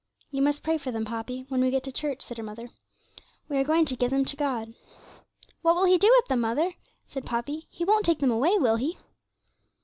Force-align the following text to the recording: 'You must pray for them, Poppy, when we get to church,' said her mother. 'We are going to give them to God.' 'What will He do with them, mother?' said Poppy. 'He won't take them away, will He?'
'You 0.31 0.41
must 0.41 0.63
pray 0.63 0.79
for 0.79 0.89
them, 0.89 1.05
Poppy, 1.05 1.45
when 1.49 1.61
we 1.61 1.69
get 1.69 1.83
to 1.83 1.91
church,' 1.91 2.23
said 2.23 2.37
her 2.37 2.43
mother. 2.43 2.71
'We 3.47 3.57
are 3.57 3.63
going 3.63 3.85
to 3.85 3.95
give 3.95 4.09
them 4.09 4.25
to 4.25 4.35
God.' 4.35 4.73
'What 5.61 5.75
will 5.75 5.85
He 5.85 5.99
do 5.99 6.11
with 6.17 6.25
them, 6.25 6.41
mother?' 6.41 6.71
said 7.05 7.23
Poppy. 7.23 7.67
'He 7.69 7.85
won't 7.85 8.05
take 8.07 8.17
them 8.17 8.31
away, 8.31 8.57
will 8.57 8.77
He?' 8.77 8.97